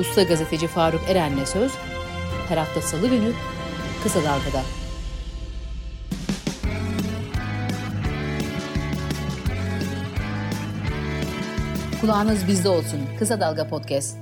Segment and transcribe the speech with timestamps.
[0.00, 1.72] Usta gazeteci Faruk Eren'le söz
[2.48, 3.32] her hafta salı günü
[4.02, 4.62] Kısa Dalga'da.
[12.00, 13.00] Kulağınız bizde olsun.
[13.18, 14.18] Kısa Dalga Podcast.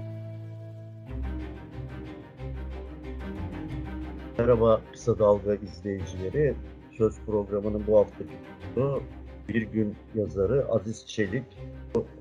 [4.39, 6.55] Merhaba Kısa Dalga izleyicileri.
[6.99, 8.31] Söz programının bu haftaki
[8.75, 9.03] konusu
[9.49, 11.45] bir gün yazarı Aziz Çelik.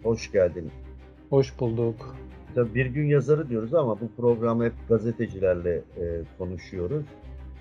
[0.04, 0.71] Hoş geldin.
[1.30, 2.16] Hoş bulduk.
[2.57, 7.05] Tabii bir gün yazarı diyoruz ama bu program hep gazetecilerle e, konuşuyoruz.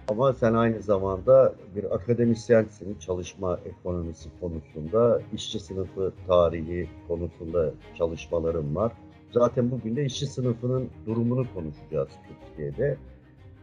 [0.09, 8.92] Ama sen aynı zamanda bir akademisyensin çalışma ekonomisi konusunda, işçi sınıfı tarihi konusunda çalışmalarım var.
[9.32, 12.97] Zaten bugün de işçi sınıfının durumunu konuşacağız Türkiye'de.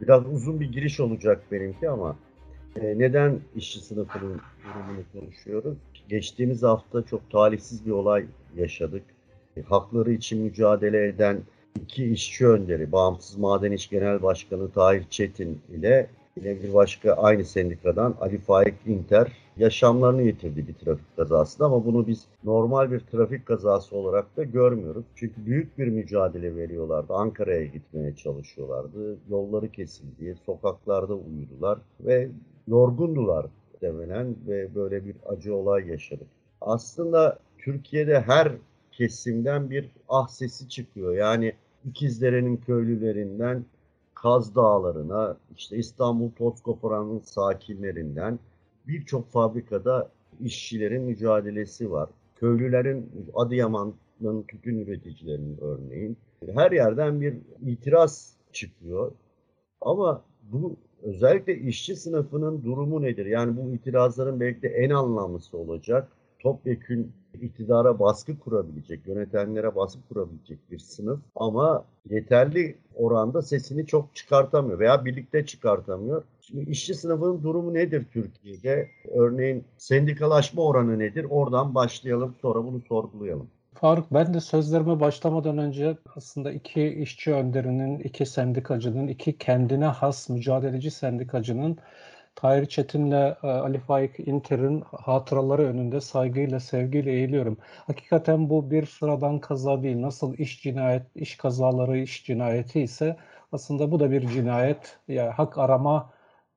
[0.02, 2.16] Biraz uzun bir giriş olacak benimki ama
[2.76, 5.78] e, neden işçi sınıfının durumunu konuşuyoruz?
[6.10, 8.26] Geçtiğimiz hafta çok talihsiz bir olay
[8.56, 9.13] yaşadık.
[9.58, 11.42] E, hakları için mücadele eden
[11.82, 17.46] iki işçi önderi, Bağımsız Maden İş Genel Başkanı Tahir Çetin ile yine bir başka aynı
[17.46, 23.46] sendikadan Ali Faik İnter yaşamlarını yitirdi bir trafik kazasında ama bunu biz normal bir trafik
[23.46, 25.06] kazası olarak da görmüyoruz.
[25.16, 27.14] Çünkü büyük bir mücadele veriyorlardı.
[27.14, 29.18] Ankara'ya gitmeye çalışıyorlardı.
[29.30, 32.30] Yolları kesildi, sokaklarda uyudular ve
[32.68, 33.46] yorgundular
[33.82, 36.28] demelen ve böyle bir acı olay yaşadık.
[36.62, 38.52] Aslında Türkiye'de her
[38.98, 41.16] kesimden bir ah sesi çıkıyor.
[41.16, 41.54] Yani
[41.86, 43.66] İkizdere'nin köylülerinden
[44.16, 48.40] Kaz Dağları'na, işte İstanbul Tozkoparan'ın sakinlerinden
[48.88, 52.10] birçok fabrikada işçilerin mücadelesi var.
[52.36, 56.18] Köylülerin, Adıyaman'ın tütün üreticilerinin örneğin.
[56.54, 59.12] Her yerden bir itiraz çıkıyor.
[59.82, 63.26] Ama bu özellikle işçi sınıfının durumu nedir?
[63.26, 66.12] Yani bu itirazların belki de en anlamlısı olacak.
[66.40, 67.12] Topyekün
[67.42, 75.06] iktidara baskı kurabilecek, yönetenlere baskı kurabilecek bir sınıf ama yeterli oranda sesini çok çıkartamıyor veya
[75.06, 76.24] birlikte çıkartamıyor.
[76.42, 78.90] Şimdi işçi sınıfının durumu nedir Türkiye'de?
[79.14, 81.26] Örneğin sendikalaşma oranı nedir?
[81.30, 83.48] Oradan başlayalım sonra bunu sorgulayalım.
[83.74, 90.30] Faruk ben de sözlerime başlamadan önce aslında iki işçi önderinin, iki sendikacının, iki kendine has
[90.30, 91.78] mücadeleci sendikacının
[92.44, 97.58] Tahir Çetin'le e, Ali Faik İnter'in hatıraları önünde saygıyla, sevgiyle eğiliyorum.
[97.88, 100.02] Hakikaten bu bir sıradan kaza değil.
[100.02, 103.18] Nasıl iş cinayet, iş kazaları iş cinayeti ise
[103.52, 105.00] aslında bu da bir cinayet.
[105.08, 106.14] Yani hak arama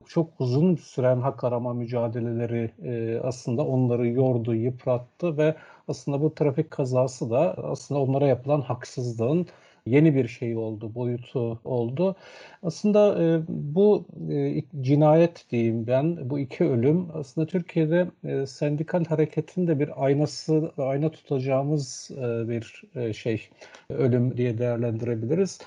[0.07, 5.55] çok uzun süren hak arama mücadeleleri e, aslında onları yordu, yıprattı ve
[5.87, 9.47] aslında bu trafik kazası da aslında onlara yapılan haksızlığın
[9.87, 12.15] yeni bir şey oldu, boyutu oldu.
[12.63, 19.67] Aslında e, bu e, cinayet diyeyim ben, bu iki ölüm aslında Türkiye'de e, sendikal hareketin
[19.67, 23.49] de bir aynası, ayna tutacağımız e, bir e, şey,
[23.89, 25.59] ölüm diye değerlendirebiliriz.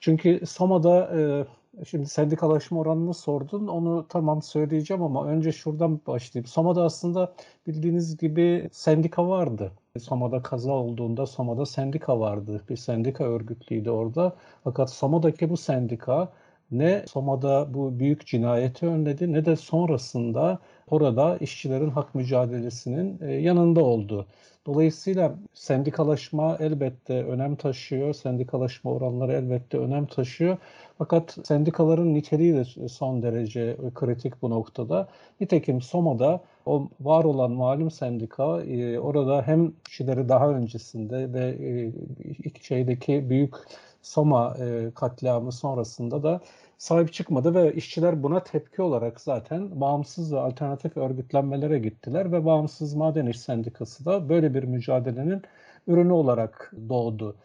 [0.00, 1.44] Çünkü Soma'da e,
[1.88, 3.66] Şimdi sendikalaşma oranını sordun.
[3.66, 6.46] Onu tamam söyleyeceğim ama önce şuradan başlayayım.
[6.46, 7.34] Soma'da aslında
[7.66, 9.72] bildiğiniz gibi sendika vardı.
[10.00, 12.62] Soma'da kaza olduğunda Soma'da sendika vardı.
[12.68, 14.36] Bir sendika örgütlüydü orada.
[14.64, 16.32] Fakat Soma'daki bu sendika
[16.78, 20.58] ne Soma'da bu büyük cinayeti önledi ne de sonrasında
[20.90, 24.26] orada işçilerin hak mücadelesinin e, yanında oldu.
[24.66, 28.14] Dolayısıyla sendikalaşma elbette önem taşıyor.
[28.14, 30.56] Sendikalaşma oranları elbette önem taşıyor.
[30.98, 35.08] Fakat sendikaların niteliği de son derece kritik bu noktada.
[35.40, 42.62] Nitekim Soma'da o var olan malum sendika e, orada hem kişileri daha öncesinde ve e,
[42.62, 43.54] şeydeki büyük
[44.02, 46.40] Soma e, katliamı sonrasında da
[46.78, 52.94] sahip çıkmadı ve işçiler buna tepki olarak zaten bağımsız ve alternatif örgütlenmelere gittiler ve Bağımsız
[52.94, 55.42] Maden İş Sendikası da böyle bir mücadelenin
[55.86, 57.36] ürünü olarak doğdu.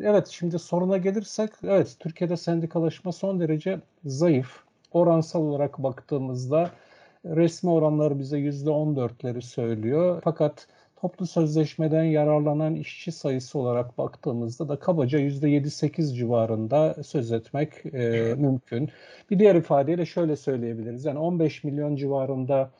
[0.00, 4.60] Evet şimdi soruna gelirsek evet Türkiye'de sendikalaşma son derece zayıf.
[4.92, 6.70] Oransal olarak baktığımızda
[7.24, 10.20] resmi oranlar bize %14'leri söylüyor.
[10.24, 10.66] Fakat
[11.00, 18.90] toplu sözleşmeden yararlanan işçi sayısı olarak baktığımızda da kabaca %7-8 civarında söz etmek e, mümkün.
[19.30, 21.04] Bir diğer ifadeyle şöyle söyleyebiliriz.
[21.04, 22.70] Yani 15 milyon civarında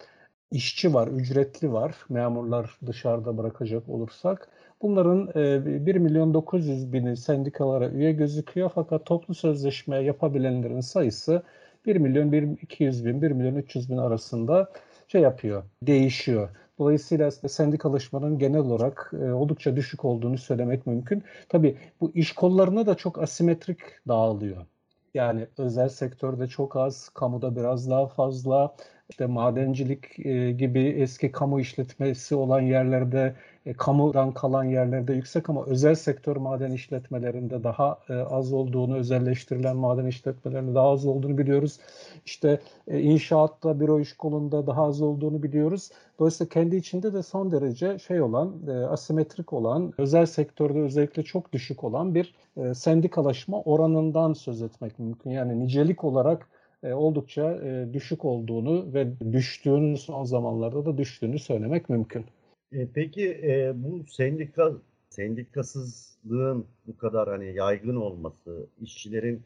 [0.51, 1.97] işçi var, ücretli var.
[2.09, 4.49] Memurlar dışarıda bırakacak olursak.
[4.83, 8.71] Bunların e, 1 milyon 900 bini sendikalara üye gözüküyor.
[8.75, 11.43] Fakat toplu sözleşme yapabilenlerin sayısı
[11.87, 14.73] 1 milyon 1 200 bin, 1 milyon 300 bin arasında
[15.09, 16.49] şey yapıyor, değişiyor.
[16.79, 21.25] Dolayısıyla sendikalaşmanın genel olarak e, oldukça düşük olduğunu söylemek mümkün.
[21.49, 23.79] Tabii bu iş kollarına da çok asimetrik
[24.09, 24.67] dağılıyor.
[25.15, 28.75] Yani özel sektörde çok az, kamuda biraz daha fazla,
[29.11, 33.35] işte madencilik e, gibi eski kamu işletmesi olan yerlerde
[33.69, 39.77] e, kamudan kalan yerlerde yüksek ama özel sektör maden işletmelerinde daha e, az olduğunu, özelleştirilen
[39.77, 41.79] maden işletmelerinde daha az olduğunu biliyoruz.
[42.27, 45.91] İşte e, inşaatta, büro iş kolunda daha az olduğunu biliyoruz.
[46.19, 51.53] Dolayısıyla kendi içinde de son derece şey olan, e, asimetrik olan, özel sektörde özellikle çok
[51.53, 55.31] düşük olan bir e, sendikalaşma oranından söz etmek mümkün.
[55.31, 56.49] Yani nicelik olarak
[56.83, 62.25] e, oldukça e, düşük olduğunu ve düştüğünü son zamanlarda da düştüğünü söylemek mümkün.
[62.73, 64.73] E, peki e, bu sendika
[65.09, 69.43] sendikasızlığın bu kadar hani yaygın olması, işçilerin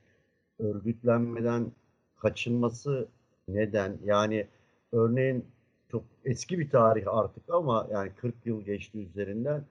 [0.58, 1.72] örgütlenmeden
[2.16, 3.08] kaçınması
[3.48, 3.98] neden?
[4.04, 4.46] Yani
[4.92, 5.46] örneğin
[5.88, 9.64] çok eski bir tarih artık ama yani 40 yıl geçti üzerinden.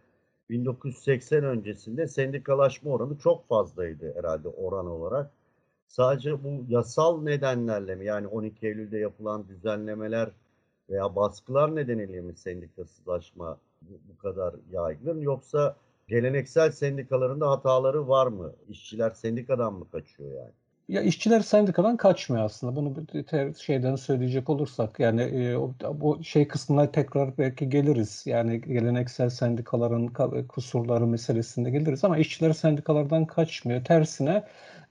[0.50, 5.32] 1980 öncesinde sendikalaşma oranı çok fazlaydı herhalde oran olarak.
[5.88, 10.32] Sadece bu yasal nedenlerle mi yani 12 Eylül'de yapılan düzenlemeler
[10.92, 15.76] veya baskılar nedeniyle mi sendikasızlaşma bu, kadar yaygın yoksa
[16.08, 18.54] geleneksel sendikaların da hataları var mı?
[18.70, 20.52] İşçiler sendikadan mı kaçıyor yani?
[20.88, 22.76] Ya işçiler sendikadan kaçmıyor aslında.
[22.76, 25.58] Bunu bir şeyden söyleyecek olursak yani e,
[26.02, 28.24] bu şey kısmına tekrar belki geliriz.
[28.26, 30.08] Yani geleneksel sendikaların
[30.48, 33.84] kusurları meselesinde geliriz ama işçiler sendikalardan kaçmıyor.
[33.84, 34.44] Tersine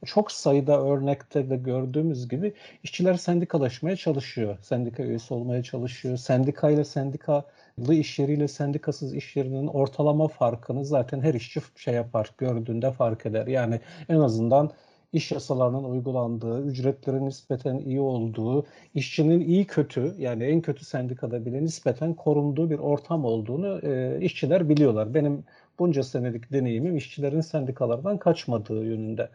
[0.06, 4.58] çok sayıda örnekte de gördüğümüz gibi işçiler sendikalaşmaya çalışıyor.
[4.62, 6.16] Sendika üyesi olmaya çalışıyor.
[6.16, 12.30] Sendika ile sendikalı iş yeriyle sendikasız iş yerinin ortalama farkını zaten her işçi şey yapar,
[12.38, 13.46] gördüğünde fark eder.
[13.46, 14.70] Yani en azından
[15.12, 21.64] iş yasalarının uygulandığı, ücretlerin nispeten iyi olduğu, işçinin iyi kötü yani en kötü sendikada bile
[21.64, 25.14] nispeten korunduğu bir ortam olduğunu e, işçiler biliyorlar.
[25.14, 25.44] Benim
[25.78, 29.28] bunca senelik deneyimim işçilerin sendikalardan kaçmadığı yönünde.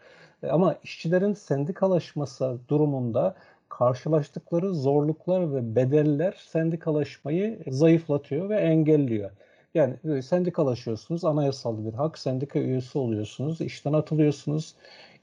[0.45, 3.35] E, ama işçilerin sendikalaşması durumunda
[3.69, 9.31] karşılaştıkları zorluklar ve bedeller sendikalaşmayı zayıflatıyor ve engelliyor.
[9.73, 14.75] Yani e, sendikalaşıyorsunuz, anayasal bir hak, sendika üyesi oluyorsunuz, işten atılıyorsunuz,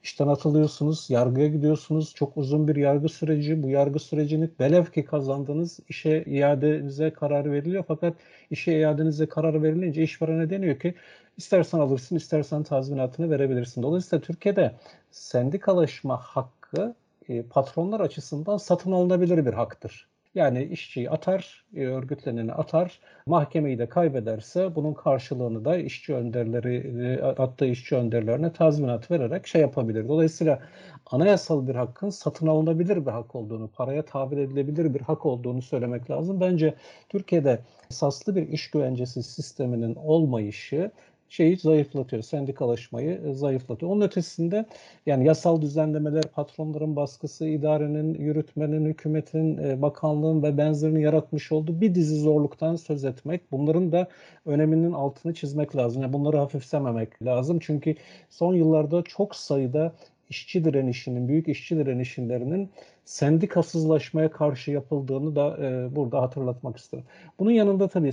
[0.02, 2.14] işten atılıyorsunuz, yargıya gidiyorsunuz.
[2.14, 3.62] Çok uzun bir yargı süreci.
[3.62, 7.84] Bu yargı sürecini velev ki kazandınız, işe iadenize karar veriliyor.
[7.88, 8.14] Fakat
[8.50, 10.94] işe iadenize karar verilince işverene deniyor ki
[11.36, 13.82] istersen alırsın, istersen tazminatını verebilirsin.
[13.82, 14.74] Dolayısıyla Türkiye'de
[15.10, 16.94] sendikalaşma hakkı
[17.28, 20.08] e, patronlar açısından satın alınabilir bir haktır.
[20.34, 27.22] Yani işçiyi atar, e, örgütleneni atar, mahkemeyi de kaybederse bunun karşılığını da işçi önderleri, e,
[27.22, 30.08] attığı işçi önderlerine tazminat vererek şey yapabilir.
[30.08, 30.62] Dolayısıyla
[31.06, 36.10] anayasal bir hakkın satın alınabilir bir hak olduğunu, paraya tabir edilebilir bir hak olduğunu söylemek
[36.10, 36.40] lazım.
[36.40, 36.74] Bence
[37.08, 40.90] Türkiye'de esaslı bir iş güvencesi sisteminin olmayışı
[41.32, 43.92] şeyi zayıflatıyor, sendikalaşmayı e, zayıflatıyor.
[43.92, 44.64] Onun ötesinde
[45.06, 51.94] yani yasal düzenlemeler, patronların baskısı, idarenin, yürütmenin, hükümetin, e, bakanlığın ve benzerini yaratmış olduğu bir
[51.94, 53.52] dizi zorluktan söz etmek.
[53.52, 54.08] Bunların da
[54.46, 56.02] öneminin altını çizmek lazım.
[56.02, 57.58] Yani bunları hafifsememek lazım.
[57.58, 57.94] Çünkü
[58.30, 59.92] son yıllarda çok sayıda
[60.30, 62.70] işçi direnişinin, büyük işçi direnişlerinin
[63.04, 67.04] sendikasızlaşmaya karşı yapıldığını da e, burada hatırlatmak isterim.
[67.38, 68.12] Bunun yanında tabii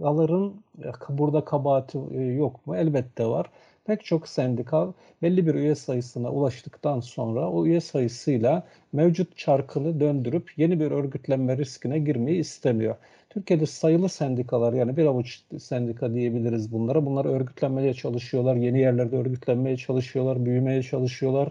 [0.00, 0.54] sendikaların
[0.84, 2.76] e, burada kabahati e, yok mu?
[2.76, 3.46] Elbette var.
[3.84, 4.92] Pek çok sendikal
[5.22, 8.62] belli bir üye sayısına ulaştıktan sonra o üye sayısıyla
[8.92, 12.96] mevcut çarkını döndürüp yeni bir örgütlenme riskine girmeyi istemiyor.
[13.30, 17.06] Türkiye'de sayılı sendikalar yani bir avuç sendika diyebiliriz bunlara.
[17.06, 21.48] Bunlar örgütlenmeye çalışıyorlar, yeni yerlerde örgütlenmeye çalışıyorlar, büyümeye çalışıyorlar.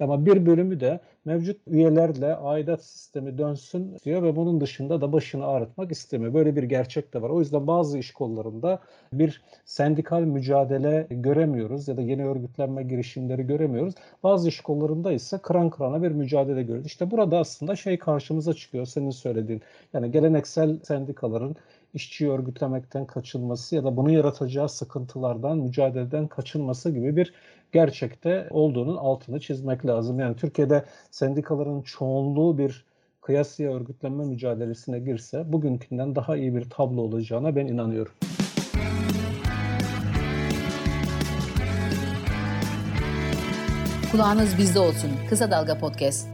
[0.00, 5.46] Ama bir bölümü de mevcut üyelerle aidat sistemi dönsün diyor ve bunun dışında da başını
[5.46, 6.34] ağrıtmak istemiyor.
[6.34, 7.30] Böyle bir gerçek de var.
[7.30, 8.78] O yüzden bazı iş kollarında
[9.12, 13.94] bir sendikal mücadele göremiyoruz ya da yeni örgütlenme girişimleri göremiyoruz.
[14.22, 16.86] Bazı iş kollarında ise kıran kırana bir mücadele görüyoruz.
[16.86, 19.62] İşte burada aslında şey karşımıza çıkıyor senin söylediğin.
[19.92, 21.56] Yani geleneksel sendikaların
[21.94, 27.34] işçi örgütlemekten kaçınması ya da bunu yaratacağı sıkıntılardan, mücadeleden kaçınması gibi bir
[27.72, 30.20] gerçekte olduğunun altını çizmek lazım.
[30.20, 32.84] Yani Türkiye'de sendikaların çoğunluğu bir
[33.20, 38.12] kıyasıya örgütlenme mücadelesine girse bugünkünden daha iyi bir tablo olacağına ben inanıyorum.
[44.12, 45.10] Kulağınız bizde olsun.
[45.28, 46.28] Kısa Dalga Podcast.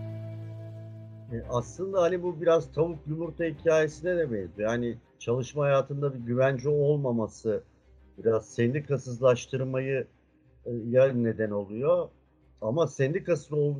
[1.32, 4.70] E, aslında hani bu biraz tavuk yumurta hikayesine de benziyor.
[4.70, 7.62] Yani çalışma hayatında bir güvence olmaması
[8.18, 10.06] biraz sendikasızlaştırmayı
[10.90, 12.08] ya neden oluyor.
[12.60, 13.74] Ama sendikasız ol,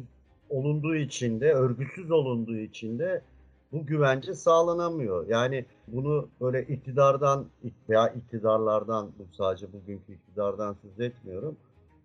[0.51, 3.23] olunduğu için de, örgütsüz olunduğu için de
[3.73, 5.29] bu güvence sağlanamıyor.
[5.29, 7.47] Yani bunu böyle iktidardan
[7.89, 11.57] veya iktidarlardan, bu sadece bugünkü iktidardan söz etmiyorum.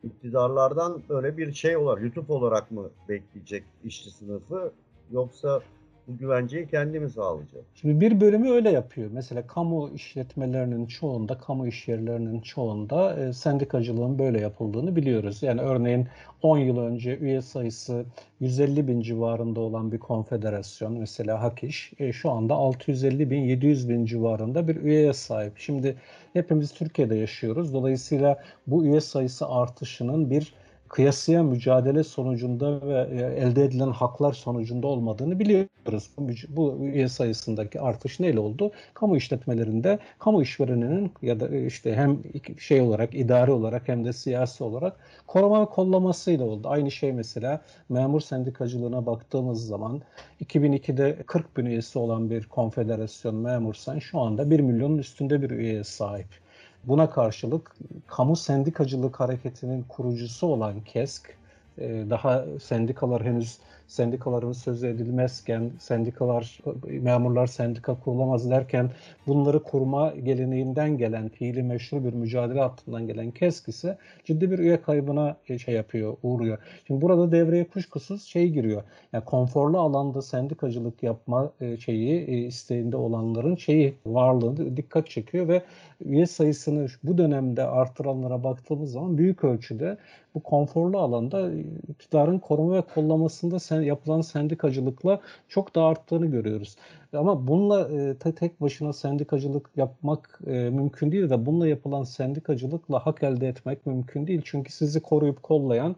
[0.04, 4.72] İktidarlardan böyle bir şey olarak, YouTube olarak mı bekleyecek işçi sınıfı?
[5.12, 5.62] Yoksa
[6.07, 7.65] Bu güvenceyi kendimiz sağlayacağız.
[7.75, 9.10] Şimdi bir bölümü öyle yapıyor.
[9.13, 15.43] Mesela kamu işletmelerinin çoğunda, kamu işyerlerinin çoğunda e, sendikacılığın böyle yapıldığını biliyoruz.
[15.43, 16.07] Yani örneğin
[16.41, 18.05] 10 yıl önce üye sayısı
[18.39, 24.05] 150 bin civarında olan bir konfederasyon mesela HAKİŞ e, şu anda 650 bin 700 bin
[24.05, 25.57] civarında bir üyeye sahip.
[25.57, 25.95] Şimdi
[26.33, 27.74] hepimiz Türkiye'de yaşıyoruz.
[27.74, 30.53] Dolayısıyla bu üye sayısı artışının bir
[30.93, 36.12] kıyasıya mücadele sonucunda ve e, elde edilen haklar sonucunda olmadığını biliyoruz.
[36.50, 38.71] Bu üye sayısındaki artış neyle oldu?
[38.93, 42.19] Kamu işletmelerinde kamu işvereninin ya da e, işte hem
[42.59, 44.97] şey olarak idari olarak hem de siyasi olarak
[45.27, 46.67] koruma ve kollamasıyla oldu.
[46.69, 50.01] Aynı şey mesela memur sendikacılığına baktığımız zaman
[50.45, 55.83] 2002'de 40 bin üyesi olan bir konfederasyon memursan şu anda 1 milyonun üstünde bir üyeye
[55.83, 56.42] sahip.
[56.84, 57.75] Buna karşılık
[58.08, 61.38] kamu sendikacılık hareketinin kurucusu olan KESK,
[61.78, 66.60] e, daha sendikalar henüz sendikaların sözü edilmezken, sendikalar,
[67.02, 68.90] memurlar sendika kurulamaz derken
[69.28, 74.82] bunları kurma geleneğinden gelen, fiili meşru bir mücadele hattından gelen KESK ise ciddi bir üye
[74.82, 76.58] kaybına e, şey yapıyor, uğruyor.
[76.88, 78.84] Şimdi burada devreye kuşkusuz şey giriyor.
[79.13, 85.62] Yani konforlu alanda sendikacılık yapma e, şeyi isteğinde olanların şeyi varlığını dikkat çekiyor ve
[86.06, 89.98] üye sayısını bu dönemde artıranlara baktığımız zaman büyük ölçüde
[90.36, 91.52] bu konforlu alanda
[91.90, 96.75] iktidarın koruma ve kollamasında sen, yapılan sendikacılıkla çok da arttığını görüyoruz.
[97.13, 103.24] Ama bununla e, tek başına sendikacılık yapmak e, mümkün değil de bununla yapılan sendikacılıkla hak
[103.24, 104.42] elde etmek mümkün değil.
[104.46, 105.96] Çünkü sizi koruyup kollayan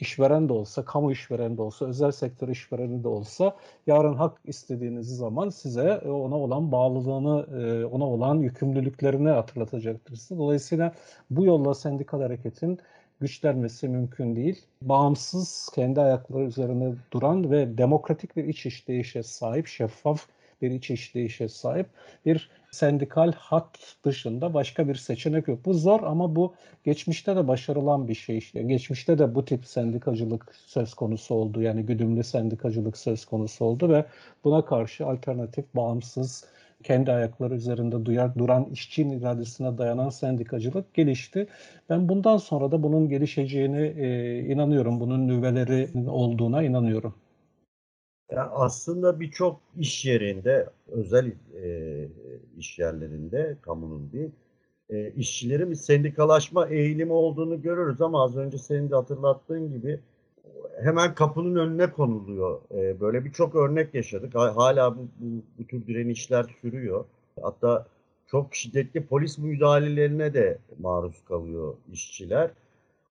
[0.00, 5.16] işveren de olsa, kamu işveren de olsa, özel sektör işvereni de olsa yarın hak istediğiniz
[5.16, 10.20] zaman size ona olan bağlılığını, e, ona olan yükümlülüklerini hatırlatacaktır.
[10.30, 10.92] Dolayısıyla
[11.30, 12.78] bu yolla sendikal hareketin
[13.24, 14.64] güçlenmesi mümkün değil.
[14.82, 20.26] Bağımsız, kendi ayakları üzerine duran ve demokratik bir iç işleyişe sahip, şeffaf
[20.62, 21.86] bir iç işleyişe sahip
[22.26, 23.66] bir sendikal hak
[24.04, 25.58] dışında başka bir seçenek yok.
[25.64, 26.54] Bu zor ama bu
[26.84, 28.38] geçmişte de başarılan bir şey.
[28.38, 28.62] İşte.
[28.62, 31.62] Geçmişte de bu tip sendikacılık söz konusu oldu.
[31.62, 34.04] Yani güdümlü sendikacılık söz konusu oldu ve
[34.44, 36.44] buna karşı alternatif, bağımsız,
[36.84, 41.46] kendi ayakları üzerinde duyar, duran işçinin iradesine dayanan sendikacılık gelişti.
[41.90, 45.00] Ben bundan sonra da bunun gelişeceğini e, inanıyorum.
[45.00, 47.14] Bunun nüveleri olduğuna inanıyorum.
[48.30, 52.08] Yani aslında birçok iş yerinde, özel e,
[52.58, 54.30] iş yerlerinde, kamunun değil,
[54.90, 60.00] e, işçilerin bir sendikalaşma eğilimi olduğunu görürüz ama az önce senin de hatırlattığın gibi
[60.82, 62.60] hemen kapının önüne konuluyor.
[62.74, 64.34] E, böyle birçok örnek yaşadık.
[64.34, 67.04] Hala bu, bu, bu tür direnişler sürüyor.
[67.42, 67.86] Hatta
[68.26, 72.50] çok şiddetli polis müdahalelerine de maruz kalıyor işçiler.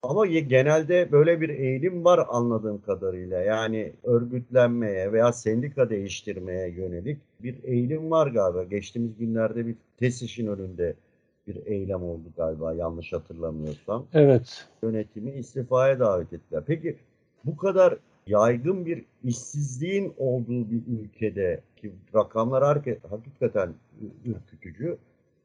[0.04, 3.42] Ama genelde böyle bir eğilim var anladığım kadarıyla.
[3.42, 8.64] Yani örgütlenmeye veya sendika değiştirmeye yönelik bir eğilim var galiba.
[8.64, 10.96] Geçtiğimiz günlerde bir TESİŞ'in önünde
[11.48, 14.06] bir eylem oldu galiba yanlış hatırlamıyorsam.
[14.14, 14.68] Evet.
[14.84, 16.64] Yönetimi istifaya davet ettiler.
[16.68, 16.98] Peki
[17.46, 17.98] bu kadar
[18.28, 22.64] yaygın bir işsizliğin olduğu bir ülkede ki rakamlar
[23.10, 23.74] hakikaten
[24.26, 24.98] ürkütücü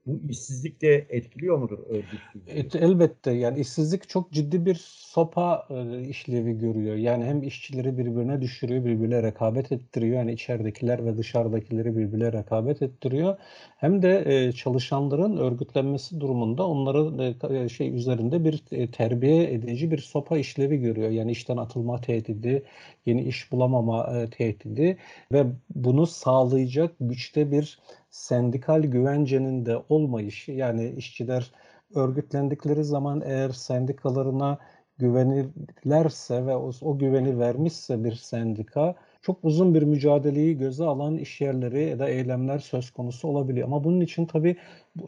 [0.08, 2.78] bu işsizlik de etkiliyor mudur örgütsüzlüğü?
[2.78, 6.96] elbette yani işsizlik çok ciddi bir sopa e, işlevi görüyor.
[6.96, 10.16] Yani hem işçileri birbirine düşürüyor, birbirine rekabet ettiriyor.
[10.16, 13.36] Yani içeridekiler ve dışarıdakileri birbirine rekabet ettiriyor.
[13.76, 19.98] Hem de e, çalışanların örgütlenmesi durumunda onları e, şey üzerinde bir e, terbiye edici bir
[19.98, 21.10] sopa işlevi görüyor.
[21.10, 22.62] Yani işten atılma tehdidi,
[23.06, 24.98] yeni iş bulamama e, tehdidi
[25.32, 27.78] ve bunu sağlayacak güçte bir
[28.18, 31.52] sendikal güvencenin de olmayışı yani işçiler
[31.94, 34.58] örgütlendikleri zaman eğer sendikalarına
[34.98, 41.40] güvenirlerse ve o, o güveni vermişse bir sendika çok uzun bir mücadeleyi göze alan iş
[41.40, 43.66] yerleri ya da eylemler söz konusu olabiliyor.
[43.66, 44.56] Ama bunun için tabii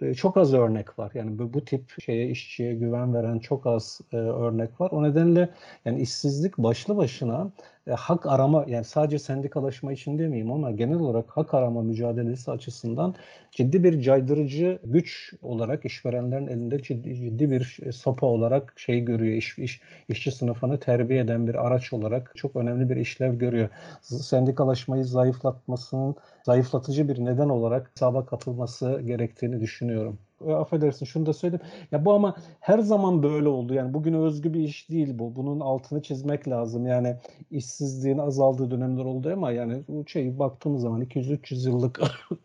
[0.01, 1.11] e, çok az örnek var.
[1.15, 4.91] Yani bu, bu tip şeye işçiye güven veren çok az e, örnek var.
[4.91, 5.49] O nedenle
[5.85, 7.51] yani işsizlik başlı başına
[7.91, 13.15] e, hak arama yani sadece sendikalaşma için demeyeyim ama genel olarak hak arama mücadelesi açısından
[13.51, 19.37] ciddi bir caydırıcı güç olarak işverenlerin elinde ciddi, ciddi bir sopa olarak şey görüyor.
[19.37, 23.69] İş, iş, işçi sınıfını terbiye eden bir araç olarak çok önemli bir işlev görüyor.
[24.03, 26.15] Sendikalaşmayı zayıflatmasının
[26.47, 30.19] zayıflatıcı bir neden olarak hesaba katılması gerektiğini düşünüyorum.
[30.47, 31.65] E, affedersin şunu da söyleyeyim.
[31.93, 33.75] Ya bu ama her zaman böyle oldu.
[33.75, 35.37] Yani bugün özgü bir iş değil bu.
[35.37, 36.87] Bunun altını çizmek lazım.
[36.87, 37.17] Yani
[37.51, 42.01] işsizliğin azaldığı dönemler oldu ama yani bu şey baktığımız zaman 200-300 yıllık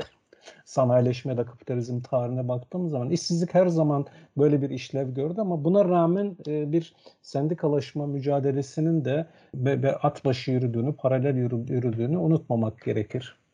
[0.65, 4.05] sanayileşme ya da kapitalizm tarihine baktığımız zaman işsizlik her zaman
[4.37, 10.25] böyle bir işlev gördü ama buna rağmen e, bir sendikalaşma mücadelesinin de ve, ve at
[10.25, 13.44] başı yürüdüğünü, paralel yürüdüğünü unutmamak gerekir.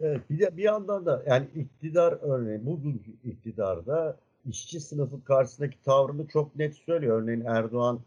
[0.00, 6.28] Evet, bir de bir yandan da yani iktidar örneğin bugünkü iktidarda işçi sınıfı karşısındaki tavrını
[6.28, 7.22] çok net söylüyor.
[7.22, 8.00] Örneğin Erdoğan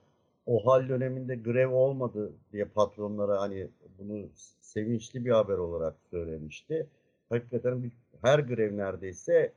[0.46, 3.68] o hal döneminde grev olmadı diye patronlara hani
[4.00, 4.26] bunu
[4.62, 6.88] sevinçli bir haber olarak söylemişti.
[7.30, 9.54] Hakikaten her grev neredeyse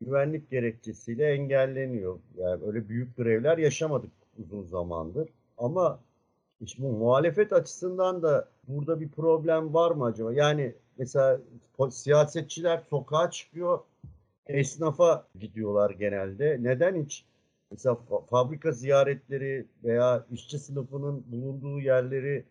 [0.00, 2.18] güvenlik gerekçesiyle engelleniyor.
[2.36, 5.28] Yani öyle büyük grevler yaşamadık uzun zamandır.
[5.58, 6.00] Ama
[6.78, 10.32] bu muhalefet açısından da burada bir problem var mı acaba?
[10.32, 11.40] Yani mesela
[11.90, 13.78] siyasetçiler sokağa çıkıyor,
[14.46, 16.58] esnafa gidiyorlar genelde.
[16.60, 17.24] Neden hiç
[17.70, 17.98] mesela
[18.30, 22.44] fabrika ziyaretleri veya işçi sınıfının bulunduğu yerleri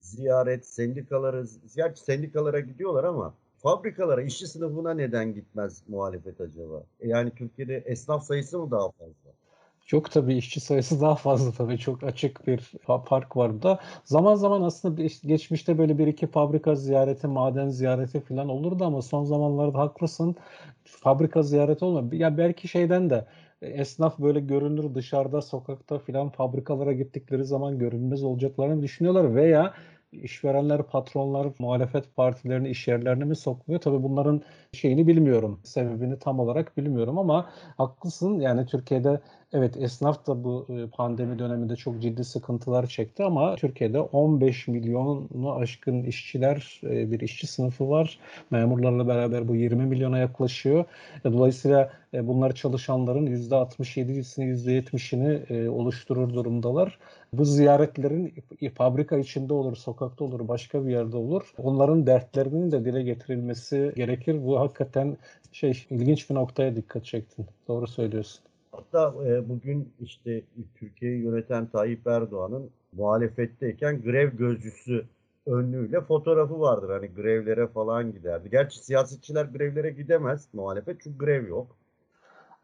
[0.00, 6.84] ziyaret, sendikaları, ziyaret sendikalara gidiyorlar ama fabrikalara, işçi sınıfına neden gitmez muhalefet acaba?
[7.00, 9.43] E yani Türkiye'de esnaf sayısı mı daha fazla?
[9.84, 12.58] Çok tabii işçi sayısı daha fazla tabii çok açık bir
[13.04, 13.80] fark var da.
[14.04, 19.24] Zaman zaman aslında geçmişte böyle bir iki fabrika ziyareti, maden ziyareti falan olurdu ama son
[19.24, 20.36] zamanlarda haklısın.
[20.84, 22.12] Fabrika ziyareti olmuyor.
[22.12, 23.26] Ya belki şeyden de
[23.62, 29.74] esnaf böyle görünür dışarıda sokakta filan fabrikalara gittikleri zaman görünmez olacaklarını düşünüyorlar veya
[30.12, 33.80] işverenler, patronlar, muhalefet partilerini iş yerlerine mi sokmuyor?
[33.80, 35.60] Tabii bunların şeyini bilmiyorum.
[35.64, 38.40] Sebebini tam olarak bilmiyorum ama haklısın.
[38.40, 39.20] Yani Türkiye'de
[39.54, 45.54] Evet esnaf da bu e, pandemi döneminde çok ciddi sıkıntılar çekti ama Türkiye'de 15 milyonu
[45.54, 48.18] aşkın işçiler e, bir işçi sınıfı var.
[48.50, 50.84] Memurlarla beraber bu 20 milyona yaklaşıyor.
[51.24, 56.98] E, dolayısıyla bunlar çalışanların %67'sini %70'ini oluşturur durumdalar.
[57.32, 58.34] Bu ziyaretlerin
[58.74, 61.54] fabrika içinde olur, sokakta olur, başka bir yerde olur.
[61.58, 64.46] Onların dertlerinin de dile getirilmesi gerekir.
[64.46, 65.16] Bu hakikaten
[65.52, 67.46] şey ilginç bir noktaya dikkat çektin.
[67.68, 68.53] Doğru söylüyorsun.
[68.76, 70.42] Hatta e, bugün işte
[70.74, 75.04] Türkiye'yi yöneten Tayyip Erdoğan'ın muhalefetteyken grev gözcüsü
[75.46, 76.90] önlüğüyle fotoğrafı vardır.
[76.90, 78.50] Hani grevlere falan giderdi.
[78.50, 81.76] Gerçi siyasetçiler grevlere gidemez muhalefet çünkü grev yok.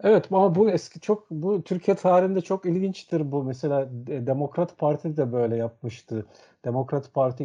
[0.02, 3.44] Evet ama bu eski çok bu Türkiye tarihinde çok ilginçtir bu.
[3.44, 6.26] Mesela Demokrat Parti de böyle yapmıştı.
[6.64, 7.44] Demokrat Parti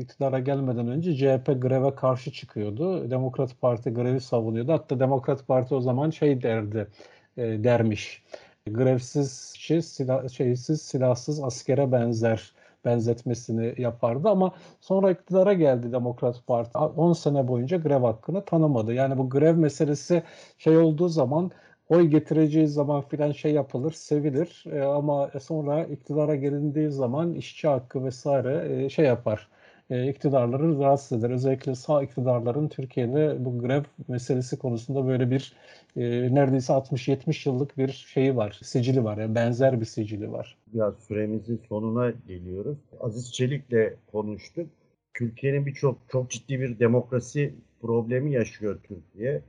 [0.00, 3.10] iktidara gelmeden önce CHP greve karşı çıkıyordu.
[3.10, 4.72] Demokrat Parti grevi savunuyordu.
[4.72, 6.88] Hatta Demokrat Parti o zaman şey derdi
[7.36, 8.22] e, dermiş.
[8.70, 12.52] Grevsiz, şey, silah, şeysiz, silahsız askere benzer
[12.84, 16.78] benzetmesini yapardı ama sonra iktidara geldi Demokrat Parti.
[16.78, 18.94] 10 sene boyunca grev hakkını tanımadı.
[18.94, 20.22] Yani bu grev meselesi
[20.58, 21.50] şey olduğu zaman
[21.88, 28.04] oy getireceği zaman filan şey yapılır, sevilir e, ama sonra iktidara gelindiği zaman işçi hakkı
[28.04, 29.48] vesaire e, şey yapar
[29.90, 31.30] e, iktidarları rahatsız eder.
[31.30, 35.52] Özellikle sağ iktidarların Türkiye'de bu grev meselesi konusunda böyle bir
[35.96, 39.18] e, neredeyse 60-70 yıllık bir şeyi var, sicili var.
[39.18, 40.56] Yani benzer bir sicili var.
[40.74, 42.78] Biraz süremizin sonuna geliyoruz.
[43.00, 44.66] Aziz Çelik'le konuştuk.
[45.14, 49.42] Türkiye'nin birçok çok ciddi bir demokrasi problemi yaşıyor Türkiye.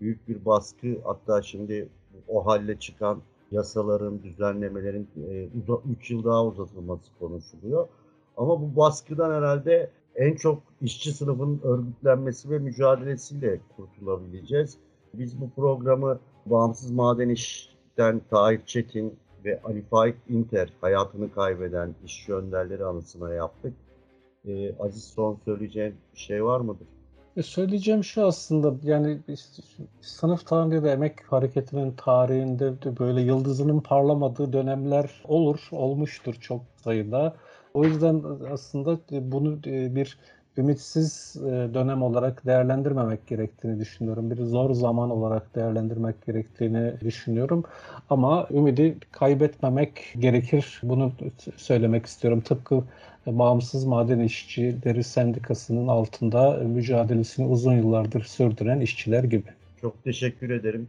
[0.00, 1.88] Büyük bir baskı hatta şimdi
[2.28, 5.08] o halle çıkan yasaların, düzenlemelerin
[5.98, 7.88] 3 e, yıl daha uzatılması konuşuluyor.
[8.36, 14.78] Ama bu baskıdan herhalde en çok işçi sınıfının örgütlenmesi ve mücadelesiyle kurtulabileceğiz.
[15.14, 22.34] Biz bu programı Bağımsız Maden İş'ten Tahir Çetin ve Ali Faik İnter hayatını kaybeden işçi
[22.34, 23.74] önderleri anısına yaptık.
[24.48, 26.86] Ee, Aziz son söyleyeceğin bir şey var mıdır?
[27.36, 29.18] E söyleyeceğim şu aslında yani
[30.00, 37.36] sınıf tarihinde ve emek hareketinin tarihinde de böyle yıldızının parlamadığı dönemler olur, olmuştur çok sayıda.
[37.74, 40.18] O yüzden aslında bunu e, bir
[40.58, 44.30] ümitsiz e, dönem olarak değerlendirmemek gerektiğini düşünüyorum.
[44.30, 47.64] Bir zor zaman olarak değerlendirmek gerektiğini düşünüyorum.
[48.10, 50.80] Ama ümidi kaybetmemek gerekir.
[50.82, 51.12] Bunu
[51.56, 52.40] söylemek istiyorum.
[52.40, 52.84] Tıpkı
[53.26, 59.48] Bağımsız Maden İşçileri Sendikası'nın altında mücadelesini uzun yıllardır sürdüren işçiler gibi.
[59.80, 60.88] Çok teşekkür ederim.